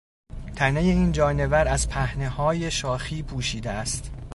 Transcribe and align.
تنهی 0.55 0.89
این 0.89 1.11
جانور 1.11 1.67
از 1.67 1.89
پهنههای 1.89 2.71
شاخی 2.71 3.23
پوشیده 3.23 3.69
است. 3.69 4.11